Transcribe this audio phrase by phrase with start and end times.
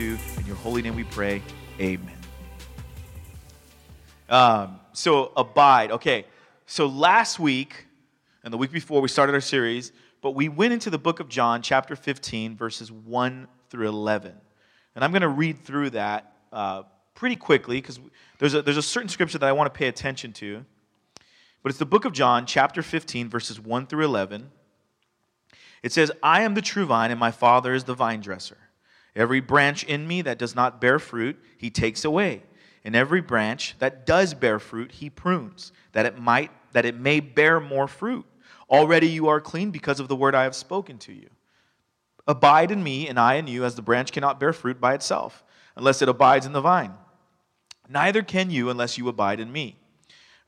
[0.00, 0.18] do.
[0.38, 1.42] In your holy name we pray.
[1.78, 2.16] Amen.
[4.30, 5.90] Um, so, abide.
[5.90, 6.24] Okay,
[6.64, 7.86] so last week
[8.42, 9.92] and the week before, we started our series,
[10.22, 14.32] but we went into the book of John, chapter 15, verses 1 through 11.
[14.94, 18.00] And I'm going to read through that uh, pretty quickly because
[18.38, 20.64] there's a, there's a certain scripture that I want to pay attention to.
[21.62, 24.50] But it's the book of John, chapter 15, verses 1 through 11.
[25.82, 28.56] It says, I am the true vine, and my Father is the vine dresser.
[29.14, 32.42] Every branch in me that does not bear fruit, he takes away.
[32.84, 37.20] And every branch that does bear fruit, he prunes, that it might that it may
[37.20, 38.24] bear more fruit.
[38.70, 41.28] Already you are clean because of the word I have spoken to you.
[42.28, 45.42] Abide in me, and I in you, as the branch cannot bear fruit by itself,
[45.74, 46.92] unless it abides in the vine.
[47.88, 49.78] Neither can you unless you abide in me.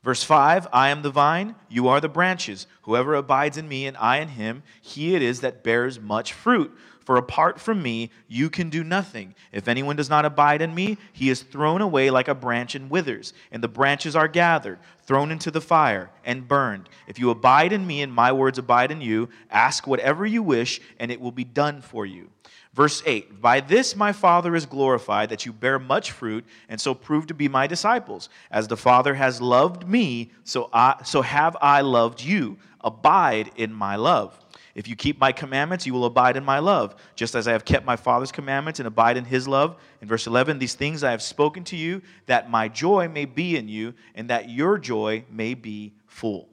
[0.01, 2.67] Verse 5 I am the vine, you are the branches.
[2.83, 6.71] Whoever abides in me and I in him, he it is that bears much fruit.
[7.05, 9.35] For apart from me, you can do nothing.
[9.51, 12.89] If anyone does not abide in me, he is thrown away like a branch and
[12.89, 16.89] withers, and the branches are gathered, thrown into the fire, and burned.
[17.07, 20.79] If you abide in me and my words abide in you, ask whatever you wish,
[20.99, 22.29] and it will be done for you.
[22.73, 26.93] Verse 8 By this my Father is glorified, that you bear much fruit, and so
[26.93, 28.29] prove to be my disciples.
[28.49, 32.57] As the Father has loved me, so, I, so have I loved you.
[32.81, 34.37] Abide in my love.
[34.75, 37.63] If you keep my commandments, you will abide in my love, just as I have
[37.63, 39.77] kept my Father's commandments and abide in his love.
[40.01, 43.55] In verse 11, these things I have spoken to you, that my joy may be
[43.55, 46.49] in you, and that your joy may be full.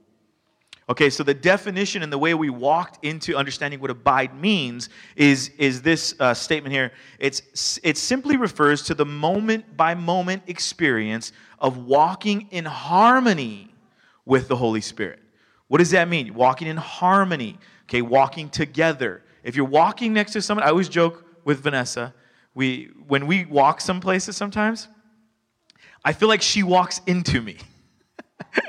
[0.91, 5.51] Okay, so the definition and the way we walked into understanding what abide means is,
[5.57, 6.91] is this uh, statement here.
[7.20, 11.30] It's, it simply refers to the moment by moment experience
[11.61, 13.73] of walking in harmony
[14.27, 15.20] with the Holy Spirit.
[15.69, 16.35] What does that mean?
[16.35, 17.57] Walking in harmony.
[17.90, 19.24] Okay, walking together.
[19.42, 22.14] If you're walking next to someone, I always joke with Vanessa.
[22.55, 24.86] We when we walk some places sometimes,
[26.05, 27.56] I feel like she walks into me.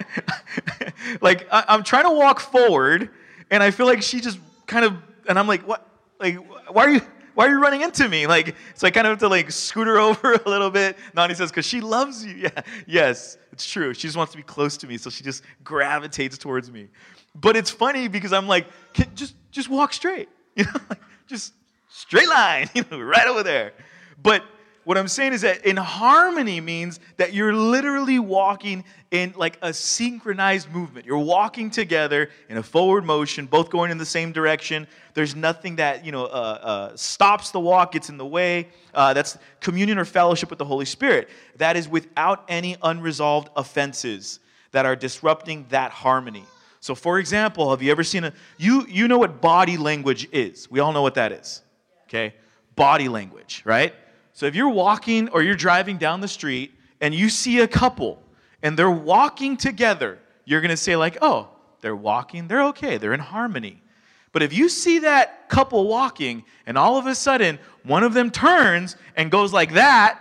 [1.21, 3.11] like I, I'm trying to walk forward,
[3.51, 4.95] and I feel like she just kind of,
[5.29, 5.87] and I'm like, what?
[6.19, 6.37] Like,
[6.73, 7.01] why are you?
[7.35, 8.27] why are you running into me?
[8.27, 10.97] Like, so I kind of have to like scoot her over a little bit.
[11.13, 12.31] Nani says, because she loves you.
[12.41, 13.94] Yeah, yes, it's true.
[13.94, 16.88] She just wants to be close to me, so she just gravitates towards me.
[17.35, 18.67] But it's funny because I'm like,
[19.16, 21.53] just just walk straight, you know, like, just
[21.90, 23.73] straight line, you know, right over there.
[24.22, 24.44] But
[24.83, 29.71] what I'm saying is that in harmony means that you're literally walking in like a
[29.71, 31.05] synchronized movement.
[31.05, 34.87] You're walking together in a forward motion, both going in the same direction.
[35.13, 38.69] There's nothing that you know uh, uh, stops the walk, gets in the way.
[38.93, 41.29] Uh, that's communion or fellowship with the Holy Spirit.
[41.57, 44.39] That is without any unresolved offenses
[44.71, 46.45] that are disrupting that harmony.
[46.79, 50.71] So, for example, have you ever seen a you you know what body language is?
[50.71, 51.61] We all know what that is.
[52.07, 52.33] Okay?
[52.75, 53.93] Body language, right?
[54.33, 58.21] So if you're walking or you're driving down the street and you see a couple
[58.63, 61.49] and they're walking together, you're going to say like, "Oh,
[61.81, 63.81] they're walking, they're okay, they're in harmony."
[64.31, 68.31] But if you see that couple walking and all of a sudden one of them
[68.31, 70.19] turns and goes like that,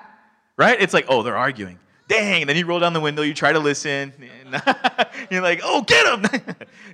[0.57, 0.81] right?
[0.81, 1.79] It's like, "Oh, they're arguing."
[2.11, 2.43] dang.
[2.43, 4.13] And then you roll down the window, you try to listen.
[5.31, 6.07] you're like, oh, get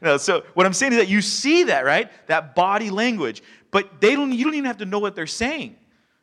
[0.03, 2.11] know, so what I'm saying is that you see that, right?
[2.29, 3.43] That body language.
[3.73, 5.77] But they don't, you don't even have to know what they're saying.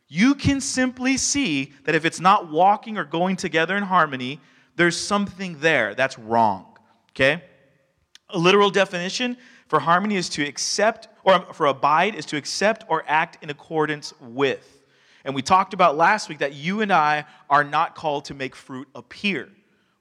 [0.08, 4.40] You can simply see that if it's not walking or going together in harmony,
[4.76, 6.66] there's something there that's wrong.
[7.10, 7.42] Okay?
[8.30, 9.36] A literal definition
[9.68, 14.12] for harmony is to accept, or for abide is to accept or act in accordance
[14.20, 14.82] with.
[15.24, 18.54] And we talked about last week that you and I are not called to make
[18.54, 19.48] fruit appear.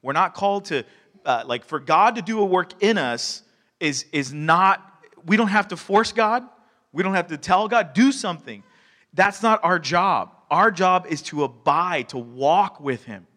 [0.02, 0.84] We're not called to,
[1.26, 3.44] uh, like, for God to do a work in us
[3.80, 4.84] is, is not,
[5.26, 6.44] we don't have to force God.
[6.92, 8.64] We don't have to tell God, do something.
[9.14, 10.36] That's not our job.
[10.50, 13.28] Our job is to abide, to walk with Him.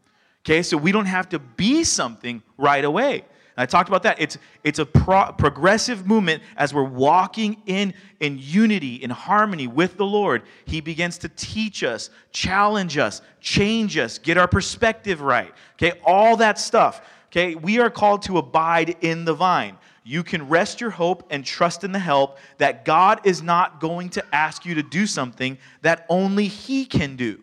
[0.45, 3.25] Okay, so we don't have to be something right away.
[3.57, 4.21] And I talked about that.
[4.21, 9.97] It's, it's a pro- progressive movement as we're walking in, in unity, in harmony with
[9.97, 10.43] the Lord.
[10.67, 15.53] He begins to teach us, challenge us, change us, get our perspective right.
[15.75, 17.01] Okay, all that stuff.
[17.29, 19.79] Okay, we are called to abide in the vine.
[20.09, 24.11] You can rest your hope and trust in the help that God is not going
[24.11, 27.41] to ask you to do something that only He can do.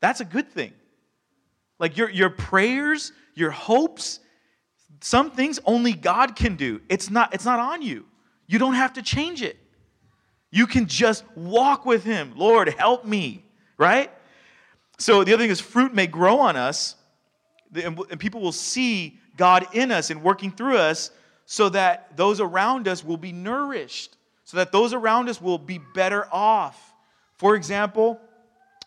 [0.00, 0.72] That's a good thing.
[1.78, 4.20] Like your, your prayers, your hopes,
[5.02, 6.80] some things only God can do.
[6.88, 8.06] It's not, it's not on you.
[8.46, 9.58] You don't have to change it.
[10.50, 12.32] You can just walk with Him.
[12.34, 13.44] Lord, help me,
[13.76, 14.10] right?
[14.96, 16.96] So the other thing is, fruit may grow on us,
[17.74, 21.10] and people will see God in us and working through us
[21.52, 25.78] so that those around us will be nourished, so that those around us will be
[25.94, 26.94] better off.
[27.36, 28.18] For example,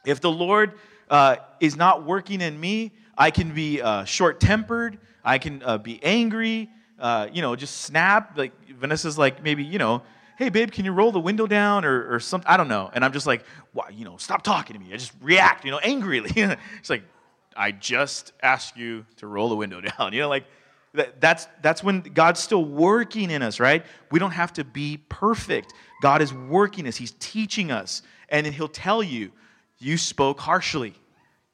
[0.04, 0.74] If the Lord
[1.08, 5.78] uh, is not working in me, I can be uh, short tempered, I can uh,
[5.78, 8.36] be angry, uh, you know, just snap.
[8.36, 10.02] Like Vanessa's like, maybe, you know,
[10.40, 12.50] hey, babe, can you roll the window down or, or something?
[12.50, 12.90] I don't know.
[12.96, 14.92] And I'm just like, why, you know, stop talking to me.
[14.92, 16.32] I just react, you know, angrily.
[16.36, 17.04] it's like,
[17.56, 20.14] I just asked you to roll the window down.
[20.14, 20.46] You know, like,
[21.20, 23.86] that's, that's when God's still working in us, right?
[24.12, 25.74] We don't have to be perfect.
[26.02, 28.02] God is working us, He's teaching us.
[28.30, 29.32] And then He'll tell you,
[29.78, 30.96] you spoke harshly.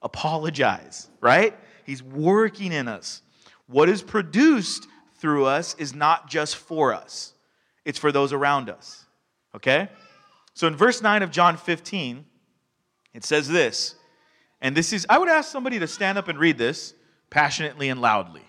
[0.01, 1.55] Apologize, right?
[1.85, 3.21] He's working in us.
[3.67, 7.33] What is produced through us is not just for us,
[7.85, 9.05] it's for those around us.
[9.55, 9.89] Okay?
[10.53, 12.25] So in verse 9 of John 15,
[13.13, 13.95] it says this,
[14.61, 16.93] and this is, I would ask somebody to stand up and read this
[17.29, 18.43] passionately and loudly.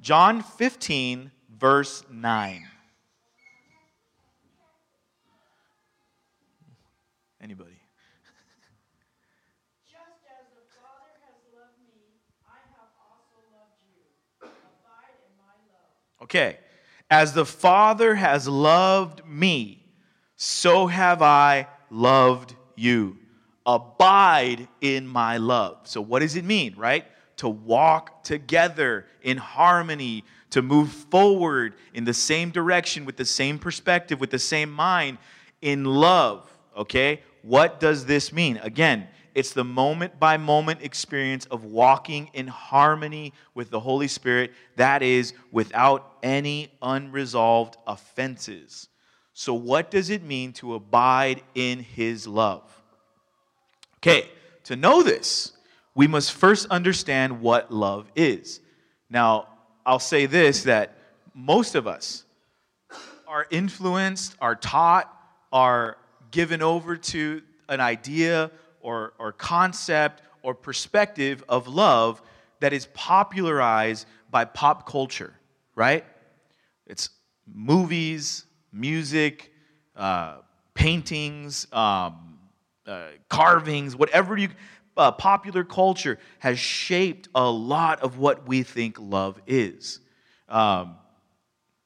[0.00, 2.66] John 15, verse 9.
[7.40, 7.70] Anybody?
[9.84, 12.00] Just as the Father has loved me,
[12.46, 14.02] I have also loved you.
[14.42, 16.22] Abide in my love.
[16.22, 16.58] Okay.
[17.10, 19.84] As the Father has loved me,
[20.36, 23.18] so have I loved you.
[23.66, 25.80] Abide in my love.
[25.84, 27.04] So, what does it mean, right?
[27.38, 33.58] To walk together in harmony, to move forward in the same direction, with the same
[33.58, 35.18] perspective, with the same mind,
[35.60, 36.48] in love.
[36.76, 37.22] Okay?
[37.42, 38.58] What does this mean?
[38.62, 44.52] Again, it's the moment by moment experience of walking in harmony with the Holy Spirit,
[44.76, 48.88] that is, without any unresolved offenses.
[49.32, 52.62] So, what does it mean to abide in His love?
[53.98, 54.30] Okay,
[54.64, 55.53] to know this,
[55.94, 58.60] we must first understand what love is.
[59.08, 59.48] Now,
[59.86, 60.96] I'll say this that
[61.34, 62.24] most of us
[63.26, 65.10] are influenced, are taught,
[65.52, 65.96] are
[66.30, 68.50] given over to an idea
[68.80, 72.22] or, or concept or perspective of love
[72.60, 75.32] that is popularized by pop culture,
[75.74, 76.04] right?
[76.86, 77.10] It's
[77.46, 79.52] movies, music,
[79.96, 80.38] uh,
[80.74, 82.38] paintings, um,
[82.86, 84.48] uh, carvings, whatever you.
[84.96, 90.00] Uh, popular culture has shaped a lot of what we think love is.
[90.48, 90.96] Um,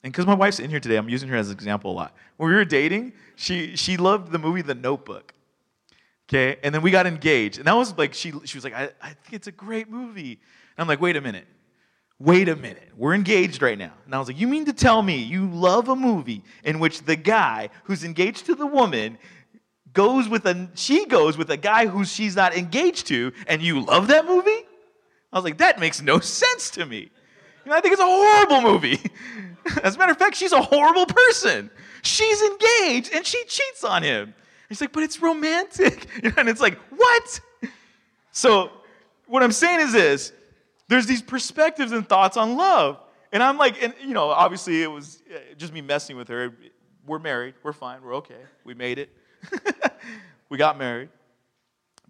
[0.03, 2.15] and because my wife's in here today, I'm using her as an example a lot.
[2.37, 5.35] When we were dating, she, she loved the movie The Notebook.
[6.29, 7.59] Okay, and then we got engaged.
[7.59, 10.33] And that was like, she, she was like, I, I think it's a great movie.
[10.33, 11.47] And I'm like, wait a minute.
[12.19, 12.91] Wait a minute.
[12.97, 13.93] We're engaged right now.
[14.05, 17.03] And I was like, you mean to tell me you love a movie in which
[17.03, 19.19] the guy who's engaged to the woman
[19.99, 23.81] goes with a, she goes with a guy who she's not engaged to, and you
[23.81, 24.63] love that movie?
[25.33, 27.11] I was like, that makes no sense to me.
[27.65, 29.01] You know, I think it's a horrible movie.
[29.83, 31.69] As a matter of fact, she's a horrible person.
[32.03, 34.35] She's engaged and she cheats on him.
[34.69, 36.07] He's like, but it's romantic.
[36.37, 37.41] And it's like, what?
[38.31, 38.71] So,
[39.27, 40.33] what I'm saying is this
[40.87, 43.01] there's these perspectives and thoughts on love.
[43.33, 46.55] And I'm like, and you know, obviously it was uh, just me messing with her.
[47.05, 47.55] We're married.
[47.65, 48.01] We're fine.
[48.01, 48.43] We're okay.
[48.63, 49.11] We made it.
[50.49, 51.09] we got married.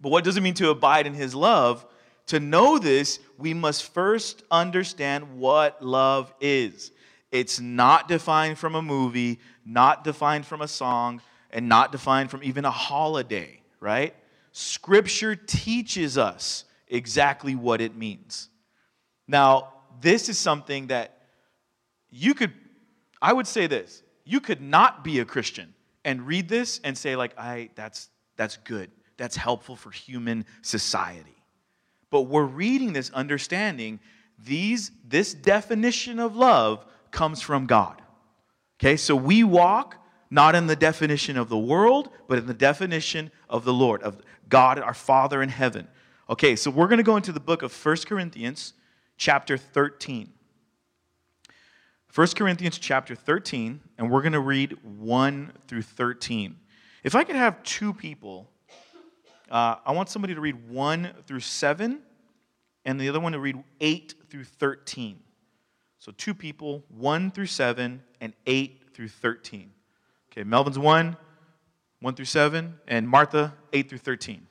[0.01, 1.85] But what does it mean to abide in his love?
[2.27, 6.91] To know this, we must first understand what love is.
[7.31, 11.21] It's not defined from a movie, not defined from a song,
[11.51, 14.15] and not defined from even a holiday, right?
[14.51, 18.49] Scripture teaches us exactly what it means.
[19.27, 21.17] Now, this is something that
[22.09, 22.53] you could,
[23.21, 25.73] I would say this, you could not be a Christian
[26.05, 28.91] and read this and say, like, I, that's, that's good.
[29.17, 31.43] That's helpful for human society.
[32.09, 33.99] But we're reading this understanding
[34.45, 38.01] these, this definition of love comes from God.
[38.79, 39.95] Okay, so we walk
[40.29, 44.21] not in the definition of the world, but in the definition of the Lord, of
[44.47, 45.87] God, our Father in heaven.
[46.29, 48.73] Okay, so we're going to go into the book of First Corinthians,
[49.17, 50.31] chapter 13.
[52.13, 56.55] 1 Corinthians chapter 13, and we're going to read 1 through 13.
[57.03, 58.49] If I could have two people,
[59.51, 61.99] uh, I want somebody to read 1 through 7,
[62.83, 65.19] and the other one to read 8 through 13.
[65.99, 69.69] So two people, 1 through 7, and 8 through 13.
[70.31, 71.15] Okay, Melvin's 1,
[71.99, 74.47] 1 through 7, and Martha, 8 through 13.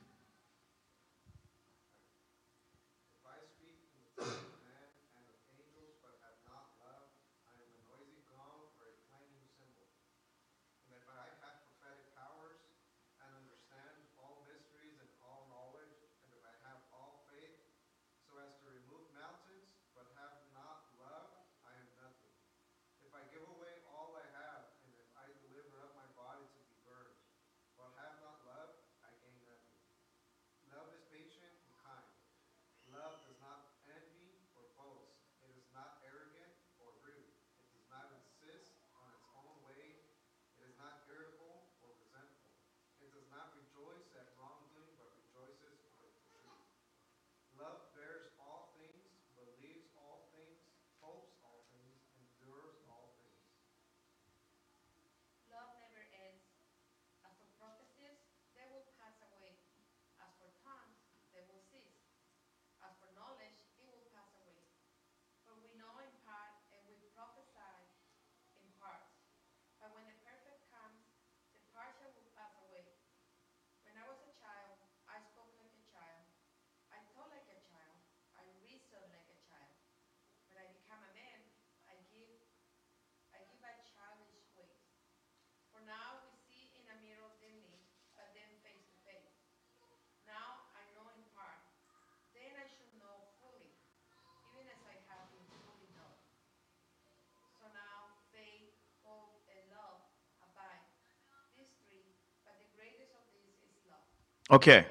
[104.51, 104.87] Okay.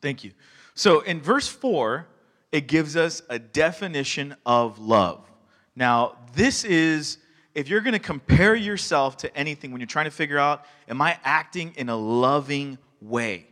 [0.00, 0.32] Thank you.
[0.74, 2.06] So in verse 4,
[2.52, 5.28] it gives us a definition of love.
[5.74, 7.18] Now, this is,
[7.54, 11.00] if you're going to compare yourself to anything when you're trying to figure out, am
[11.02, 13.46] I acting in a loving way?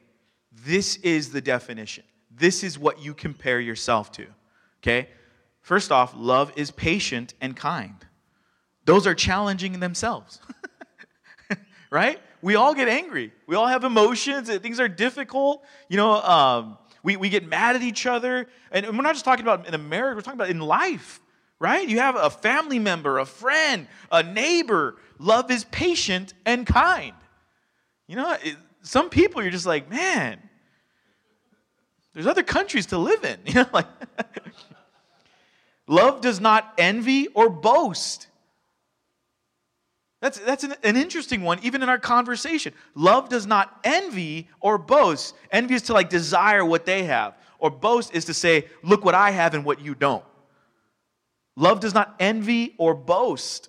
[0.52, 2.04] This is the definition.
[2.30, 4.26] This is what you compare yourself to.
[4.82, 5.08] Okay?
[5.62, 7.96] First off, love is patient and kind.
[8.84, 10.40] Those are challenging in themselves.
[11.90, 12.20] right?
[12.42, 13.32] We all get angry.
[13.46, 14.48] We all have emotions.
[14.48, 15.64] Things are difficult.
[15.88, 18.48] You know, um, we, we get mad at each other.
[18.72, 21.20] And we're not just talking about in a marriage, we're talking about in life,
[21.60, 21.88] right?
[21.88, 24.96] You have a family member, a friend, a neighbor.
[25.18, 27.14] Love is patient and kind.
[28.08, 30.40] You know, it, some people you're just like, man,
[32.12, 33.38] there's other countries to live in.
[33.46, 33.86] You know, like
[35.86, 38.26] love does not envy or boast.
[40.22, 42.72] That's, that's an, an, interesting one, even in our conversation.
[42.94, 45.34] Love does not envy or boast.
[45.50, 49.16] Envy is to like desire what they have, or boast is to say, look what
[49.16, 50.24] I have and what you don't.
[51.56, 53.68] Love does not envy or boast.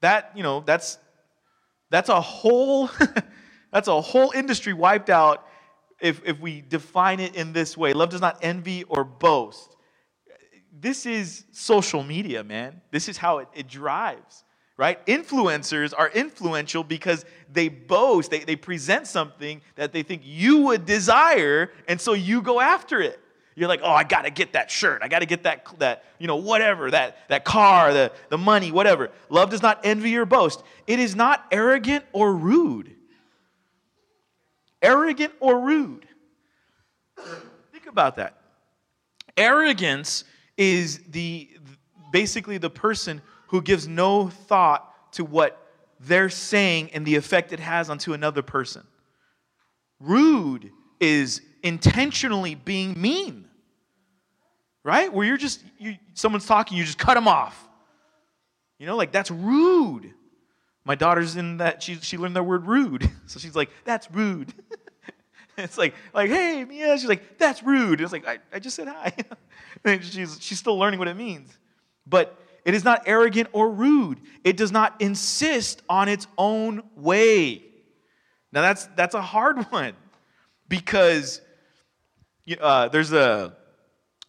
[0.00, 0.98] That, you know, that's
[1.88, 2.90] that's a whole
[3.72, 5.46] that's a whole industry wiped out
[6.00, 7.92] if, if we define it in this way.
[7.92, 9.76] Love does not envy or boast.
[10.72, 12.80] This is social media, man.
[12.90, 14.42] This is how it, it drives
[14.80, 15.04] right?
[15.04, 20.86] Influencers are influential because they boast, they, they present something that they think you would
[20.86, 23.20] desire, and so you go after it.
[23.54, 26.36] You're like, oh, I gotta get that shirt, I gotta get that, that you know,
[26.36, 29.10] whatever, that, that car, the, the money, whatever.
[29.28, 30.62] Love does not envy or boast.
[30.86, 32.90] It is not arrogant or rude.
[34.80, 36.08] Arrogant or rude.
[37.70, 38.40] Think about that.
[39.36, 40.24] Arrogance
[40.56, 41.50] is the
[42.12, 43.20] basically the person
[43.50, 45.60] who gives no thought to what
[45.98, 48.86] they're saying and the effect it has onto another person.
[49.98, 53.46] Rude is intentionally being mean,
[54.84, 55.12] right?
[55.12, 57.68] Where you're just, you, someone's talking, you just cut them off.
[58.78, 60.14] You know, like that's rude.
[60.84, 63.10] My daughter's in that, she, she learned that word rude.
[63.26, 64.54] So she's like, that's rude.
[65.56, 66.96] it's like, like, hey, Mia.
[66.98, 68.00] She's like, that's rude.
[68.00, 69.12] It's like, I, I just said hi.
[69.84, 71.48] and she's, she's still learning what it means.
[72.06, 74.20] But it is not arrogant or rude.
[74.44, 77.64] It does not insist on its own way.
[78.52, 79.94] Now that's that's a hard one
[80.68, 81.40] because
[82.60, 83.56] uh, there's a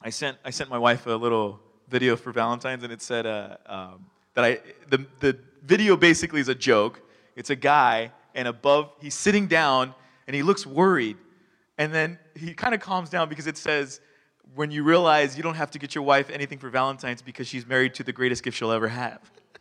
[0.02, 1.60] I sent I sent my wife a little
[1.90, 4.60] video for Valentine's and it said uh, um, that I
[4.90, 7.02] the the video basically is a joke.
[7.36, 9.94] It's a guy and above he's sitting down
[10.28, 11.18] and he looks worried
[11.78, 14.02] and then he kind of calms down because it says
[14.56, 17.66] when you realize you don't have to get your wife anything for Valentine's because she's
[17.66, 19.20] married to the greatest gift she'll ever have.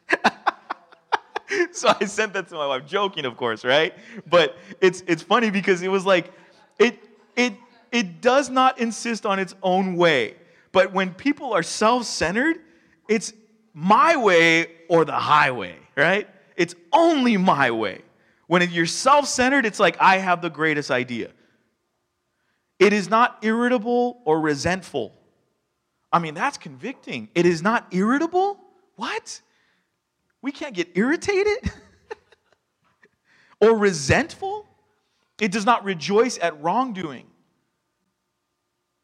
[1.73, 3.94] so I sent that to my wife, joking, of course, right?
[4.28, 6.32] But it's it's funny because it was like
[6.78, 6.99] it
[7.37, 7.54] it
[7.92, 10.35] it does not insist on its own way.
[10.73, 12.59] But when people are self-centered,
[13.09, 13.32] it's
[13.75, 16.28] my way or the highway, right?
[16.56, 18.02] It's only my way.
[18.47, 21.30] When you're self-centered, it's like I have the greatest idea.
[22.80, 25.12] It is not irritable or resentful.
[26.10, 27.28] I mean, that's convicting.
[27.34, 28.58] It is not irritable?
[28.96, 29.42] What?
[30.40, 31.72] We can't get irritated?
[33.60, 34.66] or resentful?
[35.38, 37.26] It does not rejoice at wrongdoing,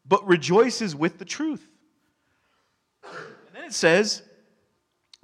[0.07, 1.65] but rejoices with the truth.
[3.03, 4.23] And then it says,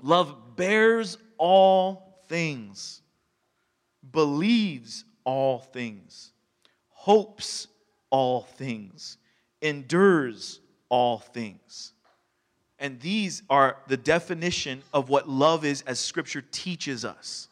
[0.01, 3.01] Love bears all things,
[4.11, 6.33] believes all things,
[6.89, 7.67] hopes
[8.13, 9.17] all things,
[9.63, 11.93] endures all things.
[12.77, 17.47] And these are the definition of what love is as Scripture teaches us.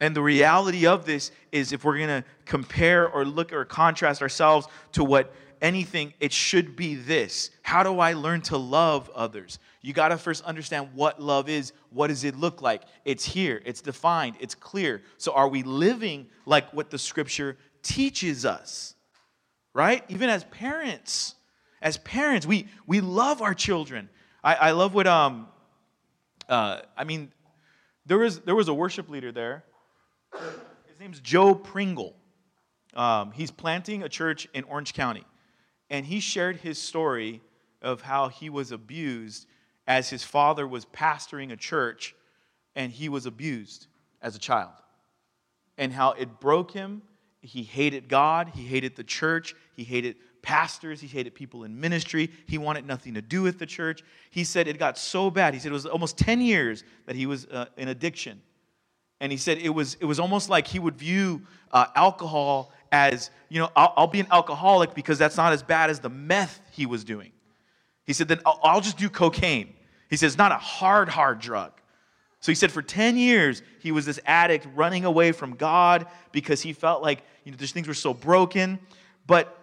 [0.00, 4.20] And the reality of this is if we're going to compare or look or contrast
[4.20, 7.50] ourselves to what anything, it should be this.
[7.62, 9.58] How do I learn to love others?
[9.80, 11.72] You got to first understand what love is.
[11.88, 12.82] What does it look like?
[13.06, 15.00] It's here, it's defined, it's clear.
[15.16, 18.94] So are we living like what the scripture teaches us?
[19.78, 20.04] Right?
[20.08, 21.36] Even as parents,
[21.80, 24.08] as parents, we, we love our children.
[24.42, 25.46] I, I love what, um,
[26.48, 27.30] uh, I mean,
[28.04, 29.62] there was, there was a worship leader there.
[30.32, 32.16] His name's Joe Pringle.
[32.92, 35.24] Um, he's planting a church in Orange County.
[35.88, 37.40] And he shared his story
[37.80, 39.46] of how he was abused
[39.86, 42.16] as his father was pastoring a church
[42.74, 43.86] and he was abused
[44.20, 44.72] as a child.
[45.76, 47.02] And how it broke him
[47.40, 52.30] he hated God, he hated the church, he hated pastors, he hated people in ministry,
[52.46, 54.02] he wanted nothing to do with the church.
[54.30, 55.54] He said it got so bad.
[55.54, 58.40] He said it was almost 10 years that he was uh, in addiction.
[59.20, 61.42] And he said it was, it was almost like he would view
[61.72, 65.90] uh, alcohol as, you know, I'll, I'll be an alcoholic because that's not as bad
[65.90, 67.32] as the meth he was doing.
[68.04, 69.74] He said, then I'll, I'll just do cocaine.
[70.08, 71.72] He says, not a hard, hard drug.
[72.40, 76.62] So he said for 10 years, he was this addict running away from God because
[76.62, 78.78] he felt like, you know, these things were so broken.
[79.26, 79.58] But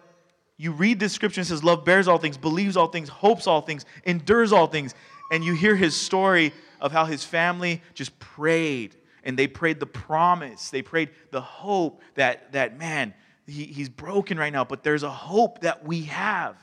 [0.58, 3.62] you read this scripture and says, Love bears all things, believes all things, hopes all
[3.62, 4.94] things, endures all things.
[5.30, 8.94] And you hear his story of how his family just prayed
[9.26, 10.70] and they prayed the promise.
[10.70, 13.12] They prayed the hope that, that man,
[13.46, 16.56] he, he's broken right now, but there's a hope that we have,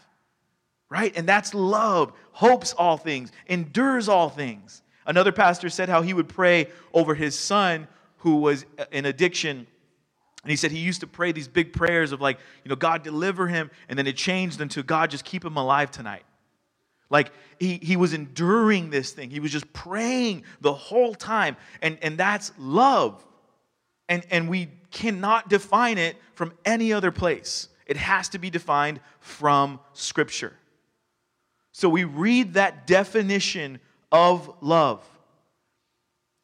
[0.89, 1.12] right?
[1.15, 4.82] And that's love, hopes all things, endures all things.
[5.06, 7.88] Another pastor said how he would pray over his son
[8.18, 9.68] who was uh, in addiction.
[10.44, 13.04] And he said he used to pray these big prayers of like, you know, God
[13.04, 13.70] deliver him.
[13.89, 16.24] And then it changed into God just keep him alive tonight.
[17.10, 19.30] Like he, he was enduring this thing.
[19.30, 21.58] He was just praying the whole time.
[21.82, 23.24] And, and that's love.
[24.10, 27.70] And, and we cannot define it from any other place.
[27.86, 30.54] It has to be defined from Scripture.
[31.72, 33.80] So we read that definition
[34.13, 35.04] of love.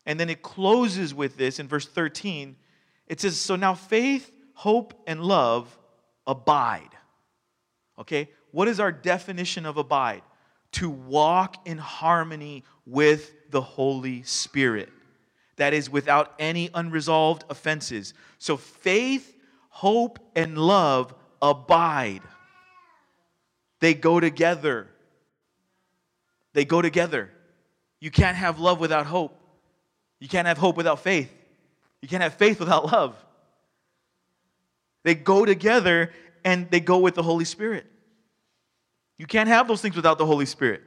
[0.05, 2.57] And then it closes with this in verse 13.
[3.07, 5.77] It says, So now faith, hope, and love
[6.27, 6.89] abide.
[7.97, 8.27] Okay?
[8.51, 10.23] What is our definition of abide?
[10.71, 14.89] to walk in harmony with the Holy Spirit.
[15.55, 18.13] That is, without any unresolved offenses.
[18.37, 19.35] So faith,
[19.69, 22.21] hope, and love abide.
[23.79, 24.87] They go together.
[26.53, 27.31] They go together.
[27.99, 29.39] You can't have love without hope.
[30.19, 31.31] You can't have hope without faith.
[32.01, 33.15] You can't have faith without love.
[35.03, 36.11] They go together
[36.43, 37.85] and they go with the Holy Spirit.
[39.17, 40.81] You can't have those things without the Holy Spirit.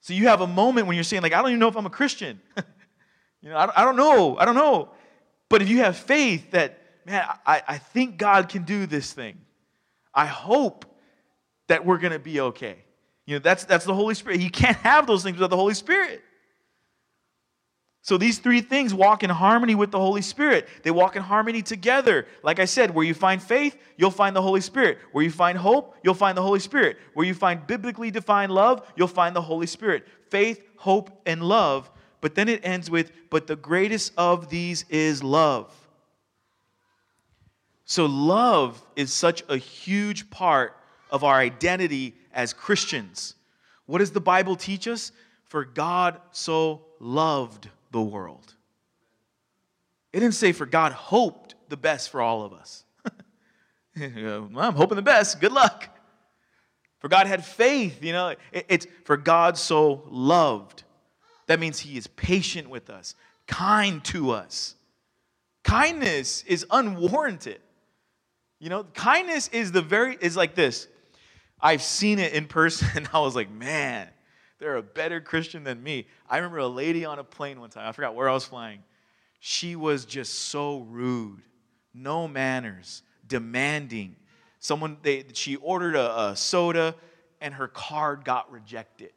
[0.00, 1.86] So you have a moment when you're saying, like, I don't even know if I'm
[1.86, 2.40] a Christian.
[3.40, 4.36] you know, I, I don't know.
[4.36, 4.90] I don't know.
[5.48, 9.38] But if you have faith that, man, I, I think God can do this thing,
[10.12, 10.86] I hope
[11.68, 12.78] that we're going to be okay.
[13.26, 14.40] You know, that's, that's the Holy Spirit.
[14.40, 16.22] You can't have those things without the Holy Spirit.
[18.04, 20.68] So these three things walk in harmony with the Holy Spirit.
[20.82, 22.26] They walk in harmony together.
[22.42, 24.98] Like I said, where you find faith, you'll find the Holy Spirit.
[25.12, 26.96] Where you find hope, you'll find the Holy Spirit.
[27.14, 30.04] Where you find biblically defined love, you'll find the Holy Spirit.
[30.30, 31.88] Faith, hope, and love.
[32.20, 35.72] But then it ends with, but the greatest of these is love.
[37.84, 40.76] So love is such a huge part
[41.10, 43.34] of our identity as Christians.
[43.86, 45.12] What does the Bible teach us?
[45.44, 48.54] For God so loved the world.
[50.12, 52.84] It didn't say for God hoped the best for all of us.
[53.96, 55.40] well, I'm hoping the best.
[55.40, 55.88] Good luck.
[57.00, 60.84] For God had faith, you know, it's for God so loved.
[61.48, 63.16] That means He is patient with us,
[63.48, 64.76] kind to us.
[65.64, 67.60] Kindness is unwarranted.
[68.60, 70.86] You know, kindness is the very, is like this.
[71.62, 73.08] I've seen it in person.
[73.12, 74.08] I was like, man,
[74.58, 76.06] they're a better Christian than me.
[76.28, 78.80] I remember a lady on a plane one time, I forgot where I was flying.
[79.40, 81.42] She was just so rude,
[81.94, 84.16] no manners, demanding.
[84.60, 86.94] Someone, they, she ordered a, a soda
[87.40, 89.10] and her card got rejected.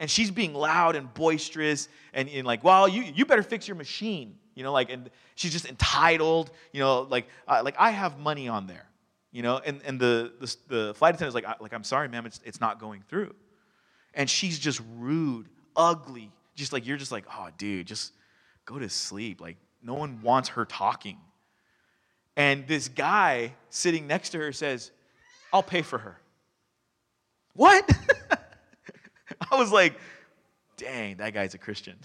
[0.00, 3.76] And she's being loud and boisterous and, and like, well, you, you better fix your
[3.76, 4.36] machine.
[4.54, 8.48] You know, like, and she's just entitled, you know, like, uh, like I have money
[8.48, 8.86] on there,
[9.34, 12.40] you know, and, and the, the, the flight attendant's like, like, I'm sorry, ma'am, it's,
[12.46, 13.34] it's not going through
[14.14, 18.12] and she's just rude, ugly, just like you're just like, oh, dude, just
[18.64, 19.40] go to sleep.
[19.40, 21.18] Like, no one wants her talking.
[22.36, 24.90] And this guy sitting next to her says,
[25.52, 26.20] I'll pay for her.
[27.54, 27.88] What?
[29.50, 29.94] I was like,
[30.76, 31.96] dang, that guy's a Christian.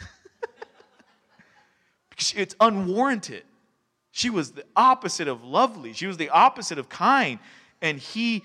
[2.36, 3.44] it's unwarranted.
[4.20, 7.40] She was the opposite of lovely, she was the opposite of kind.
[7.82, 8.44] And he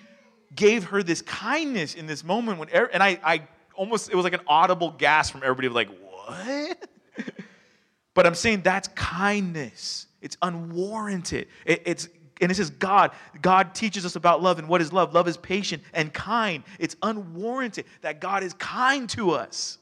[0.55, 3.43] gave her this kindness in this moment when, er, and I, I
[3.75, 6.89] almost, it was like an audible gasp from everybody, like, what?
[8.15, 10.07] but I'm saying that's kindness.
[10.23, 11.49] It's unwarranted.
[11.67, 12.09] It, it's
[12.41, 13.11] and it says God.
[13.43, 15.13] God teaches us about love and what is love.
[15.13, 16.63] Love is patient and kind.
[16.79, 19.79] It's unwarranted that God is kind to us.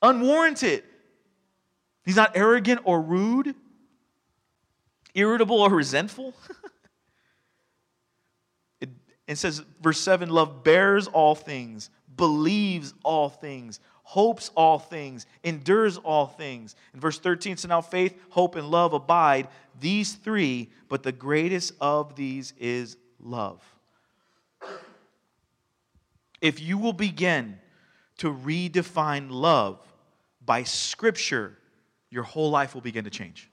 [0.00, 0.84] Unwarranted.
[2.06, 3.54] He's not arrogant or rude,
[5.14, 6.34] irritable or resentful.
[8.80, 8.90] it,
[9.26, 15.96] it says, verse 7 love bears all things, believes all things, hopes all things, endures
[15.98, 16.74] all things.
[16.94, 21.72] In verse 13, so now faith, hope, and love abide, these three, but the greatest
[21.80, 23.62] of these is love.
[26.40, 27.58] If you will begin
[28.18, 29.78] to redefine love
[30.44, 31.56] by Scripture,
[32.10, 33.49] your whole life will begin to change.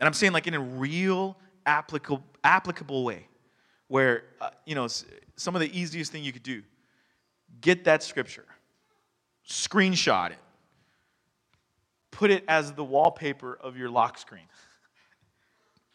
[0.00, 1.36] And I'm saying like in a real
[1.66, 3.28] applicable, applicable way
[3.88, 4.88] where, uh, you know,
[5.36, 6.62] some of the easiest thing you could do,
[7.60, 8.46] get that scripture,
[9.46, 10.38] screenshot it,
[12.10, 14.48] put it as the wallpaper of your lock screen.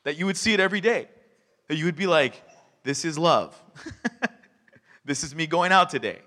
[0.04, 1.08] that you would see it every day.
[1.68, 2.44] That you would be like,
[2.84, 3.60] this is love.
[5.06, 6.20] this is me going out today.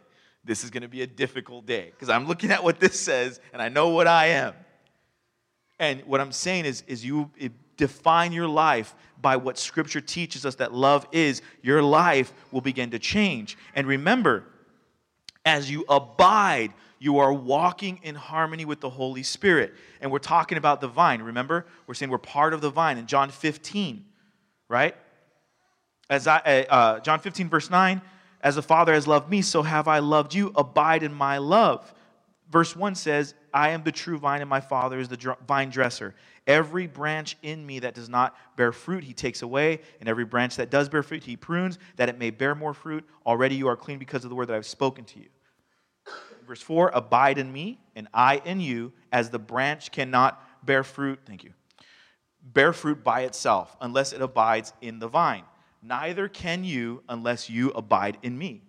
[0.43, 3.41] This is going to be a difficult day because I'm looking at what this says
[3.53, 4.55] and I know what I am.
[5.79, 10.45] And what I'm saying is, is you it- define your life by what Scripture teaches
[10.45, 11.41] us that love is.
[11.63, 13.57] Your life will begin to change.
[13.75, 14.45] And remember,
[15.47, 19.73] as you abide, you are walking in harmony with the Holy Spirit.
[20.01, 21.23] And we're talking about the vine.
[21.23, 24.05] Remember, we're saying we're part of the vine in John 15,
[24.69, 24.95] right?
[26.11, 28.03] As I, uh, uh, John 15, verse 9,
[28.43, 30.53] as the Father has loved me, so have I loved you.
[30.55, 31.93] Abide in my love.
[32.51, 36.15] Verse 1 says, I am the true vine, and my Father is the vine dresser.
[36.49, 40.57] Every branch in me that does not bear fruit, he takes away, and every branch
[40.57, 43.05] that does bear fruit, he prunes, that it may bear more fruit.
[43.27, 45.29] Already you are clean because of the word that I've spoken to you.
[46.47, 51.21] Verse 4 Abide in me, and I in you, as the branch cannot bear fruit.
[51.27, 51.53] Thank you.
[52.43, 55.45] Bear fruit by itself, unless it abides in the vine.
[55.83, 58.63] Neither can you unless you abide in me.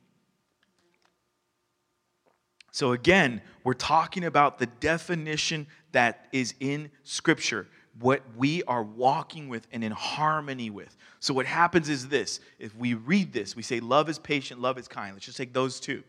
[2.72, 7.68] So, again, we're talking about the definition that is in Scripture,
[8.00, 10.96] what we are walking with and in harmony with.
[11.20, 14.78] So, what happens is this if we read this, we say, Love is patient, love
[14.78, 15.14] is kind.
[15.14, 16.04] Let's just take those two.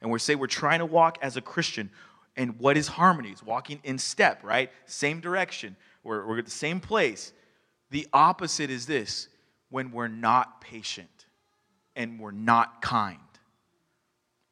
[0.00, 1.90] And we say we're trying to walk as a Christian.
[2.36, 3.30] And what is harmony?
[3.30, 4.70] It's walking in step, right?
[4.86, 5.76] Same direction.
[6.04, 7.32] We're, we're at the same place.
[7.90, 9.28] The opposite is this
[9.70, 11.26] when we're not patient
[11.96, 13.18] and we're not kind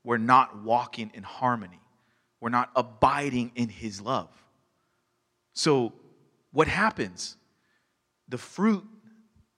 [0.06, 1.80] we're not walking in harmony.
[2.40, 4.30] We're not abiding in His love.
[5.56, 5.94] So,
[6.52, 7.36] what happens?
[8.28, 8.84] The fruit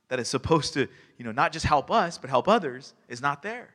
[0.09, 0.87] that is supposed to,
[1.19, 3.71] you know, not just help us, but help others is not there.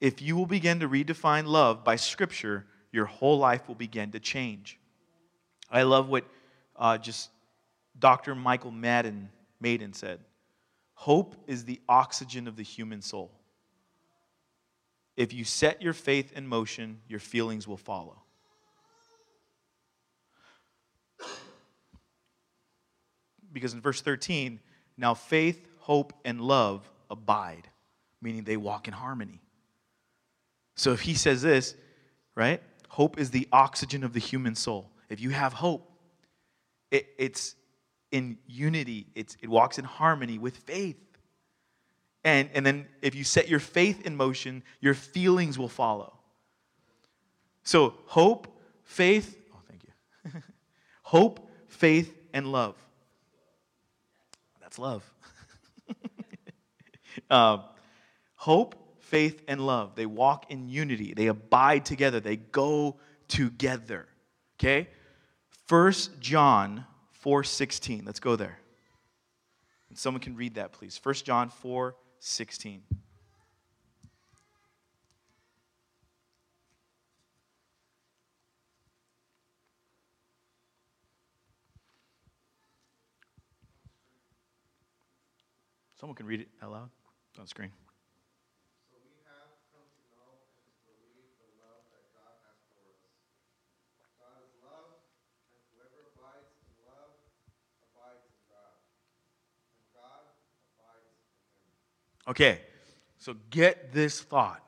[0.00, 4.18] If you will begin to redefine love by Scripture, your whole life will begin to
[4.18, 4.78] change.
[5.70, 6.24] I love what
[6.74, 7.28] uh, just
[7.98, 8.34] Dr.
[8.34, 9.28] Michael Madden
[9.60, 10.20] Maiden said.
[10.94, 13.30] Hope is the oxygen of the human soul.
[15.16, 18.22] If you set your faith in motion, your feelings will follow.
[23.52, 24.60] Because in verse 13,
[24.96, 27.68] now faith, hope, and love abide,
[28.22, 29.42] meaning they walk in harmony.
[30.74, 31.74] So if he says this,
[32.34, 32.62] right?
[32.88, 34.90] Hope is the oxygen of the human soul.
[35.10, 35.90] If you have hope,
[36.90, 37.54] it, it's
[38.10, 40.96] in unity, it's, it walks in harmony with faith.
[42.24, 46.12] And, and then if you set your faith in motion, your feelings will follow.
[47.64, 48.48] So, hope,
[48.84, 50.42] faith, oh, thank you.
[51.02, 52.76] hope, faith, and love.
[54.60, 55.08] That's love.
[57.30, 57.62] um,
[58.36, 59.94] hope, faith, and love.
[59.94, 64.06] They walk in unity, they abide together, they go together.
[64.58, 64.88] Okay?
[65.66, 66.84] First John
[67.24, 68.04] 4:16.
[68.04, 68.58] Let's go there.
[69.88, 70.98] And someone can read that, please.
[71.02, 71.50] 1 John
[72.22, 72.82] 4:16.
[85.98, 86.90] Someone can read it out loud
[87.38, 87.70] on screen.
[88.90, 92.78] So we have come to know and to believe the love that God has for
[92.90, 93.02] us.
[94.18, 94.98] God is love,
[95.54, 97.18] and whoever abides in love
[97.86, 98.82] abides in God,
[99.74, 100.26] and God
[100.74, 101.70] abides in him.
[102.28, 102.60] Okay,
[103.18, 104.62] so get this thought.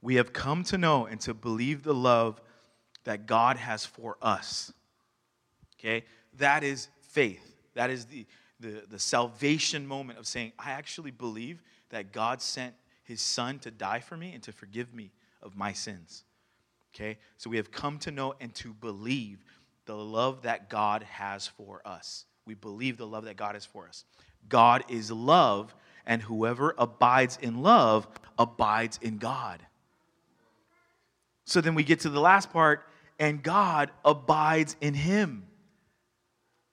[0.00, 2.40] We have come to know and to believe the love
[3.04, 4.72] that God has for us.
[5.78, 6.04] Okay,
[6.38, 7.54] that is faith.
[7.74, 8.26] That is the,
[8.60, 13.70] the, the salvation moment of saying, I actually believe that God sent his son to
[13.70, 15.10] die for me and to forgive me
[15.42, 16.24] of my sins.
[16.94, 19.44] Okay, so we have come to know and to believe
[19.86, 22.24] the love that God has for us.
[22.46, 24.04] We believe the love that God has for us.
[24.48, 25.74] God is love,
[26.06, 28.06] and whoever abides in love
[28.38, 29.60] abides in God.
[31.44, 32.86] So then we get to the last part,
[33.18, 35.46] and God abides in him.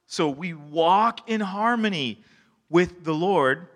[0.08, 2.24] So we walk in harmony
[2.70, 3.68] with the Lord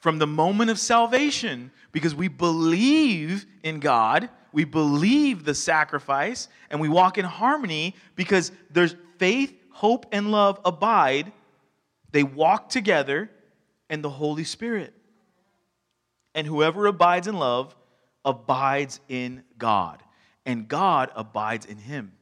[0.00, 6.80] from the moment of salvation because we believe in God, we believe the sacrifice, and
[6.80, 11.32] we walk in harmony because there's faith, hope, and love abide.
[12.12, 13.30] They walk together
[13.88, 14.94] and the Holy Spirit.
[16.34, 17.76] And whoever abides in love
[18.24, 20.02] abides in God.
[20.46, 22.12] and God abides in him.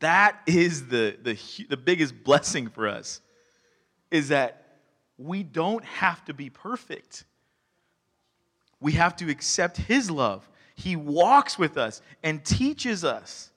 [0.00, 3.20] That is the, the, the biggest blessing for us,
[4.10, 4.78] is that
[5.16, 7.24] we don't have to be perfect.
[8.80, 10.48] We have to accept his love.
[10.76, 13.50] He walks with us and teaches us.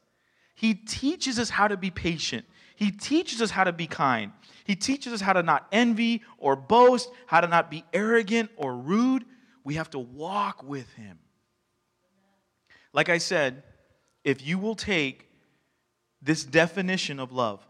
[0.56, 2.46] He teaches us how to be patient.
[2.82, 4.32] He teaches us how to be kind.
[4.64, 8.76] He teaches us how to not envy or boast, how to not be arrogant or
[8.76, 9.24] rude.
[9.64, 11.20] We have to walk with him.
[12.92, 13.62] Like I said,
[14.24, 15.30] if you will take
[16.24, 17.64] this definition of love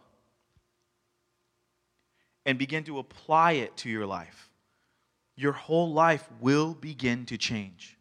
[2.45, 4.49] and begin to apply it to your life,
[5.35, 7.97] your whole life will begin to change.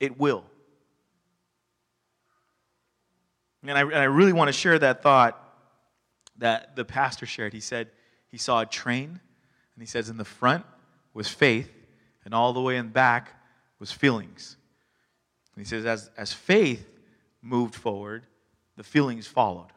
[0.00, 0.44] It will.
[3.62, 5.44] And I, and I really want to share that thought
[6.38, 7.52] that the pastor shared.
[7.52, 7.88] He said
[8.28, 10.64] he saw a train, and he says in the front
[11.14, 11.70] was faith,
[12.24, 13.34] and all the way in back
[13.78, 14.56] was feelings.
[15.54, 16.88] And he says, as, as faith
[17.42, 18.26] moved forward,
[18.76, 19.72] the feelings followed.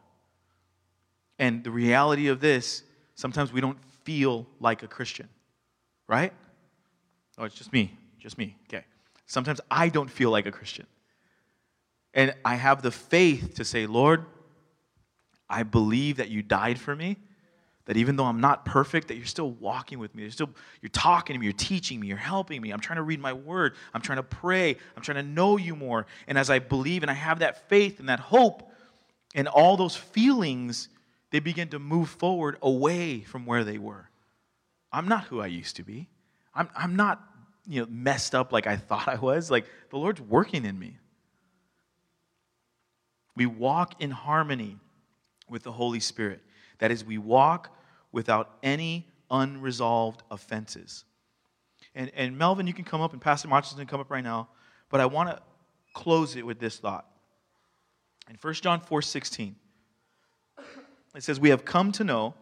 [1.38, 5.28] And the reality of this, sometimes we don't feel like a Christian,
[6.06, 6.32] right?
[7.38, 8.56] Oh, it's just me, just me.
[8.68, 8.84] Okay.
[9.26, 10.86] Sometimes I don't feel like a Christian.
[12.14, 14.26] And I have the faith to say, Lord,
[15.52, 17.18] I believe that you died for me,
[17.84, 20.22] that even though I'm not perfect, that you're still walking with me.
[20.22, 22.70] You're still you're talking to me, you're teaching me, you're helping me.
[22.70, 23.74] I'm trying to read my word.
[23.92, 24.76] I'm trying to pray.
[24.96, 26.06] I'm trying to know you more.
[26.26, 28.72] And as I believe and I have that faith and that hope
[29.34, 30.88] and all those feelings,
[31.30, 34.08] they begin to move forward away from where they were.
[34.90, 36.08] I'm not who I used to be.
[36.54, 37.22] I'm, I'm not
[37.66, 39.50] you know, messed up like I thought I was.
[39.50, 40.96] Like the Lord's working in me.
[43.34, 44.78] We walk in harmony
[45.52, 46.40] with the Holy Spirit.
[46.78, 47.76] That is, we walk
[48.10, 51.04] without any unresolved offenses.
[51.94, 54.48] And, and Melvin, you can come up, and Pastor Martin's can come up right now,
[54.88, 55.40] but I want to
[55.94, 57.06] close it with this thought.
[58.30, 59.56] In 1 John 4 16,
[61.14, 62.34] it says, We have come to know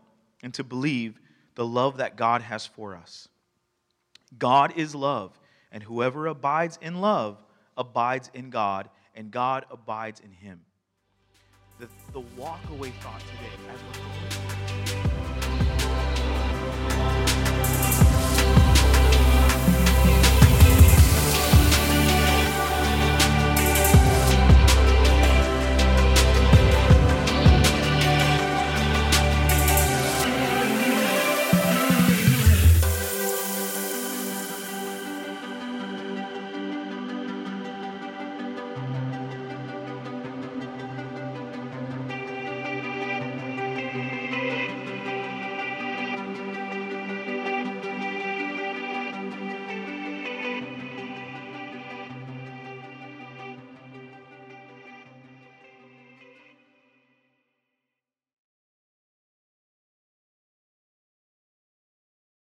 [0.42, 1.18] and to believe
[1.55, 3.29] the love that God has for us.
[4.38, 5.38] God is love,
[5.73, 7.42] and whoever abides in love
[7.77, 10.61] abides in God, and God abides in him.
[11.81, 14.50] The, the walk away thought today as we're